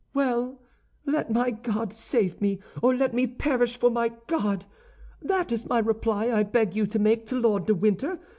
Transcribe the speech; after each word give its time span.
"Well, 0.15 0.57
let 1.05 1.31
my 1.31 1.51
God 1.51 1.93
save 1.93 2.41
me, 2.41 2.59
or 2.81 2.95
let 2.95 3.13
me 3.13 3.27
perish 3.27 3.77
for 3.77 3.91
my 3.91 4.11
God! 4.25 4.65
That 5.21 5.51
is 5.51 5.65
the 5.65 5.83
reply 5.83 6.31
I 6.33 6.41
beg 6.41 6.75
you 6.75 6.87
to 6.87 6.97
make 6.97 7.27
to 7.27 7.35
Lord 7.35 7.67
de 7.67 7.75
Winter. 7.75 8.19